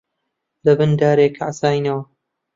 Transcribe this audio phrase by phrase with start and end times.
[0.65, 2.03] لەبن دارێک حەساینەوە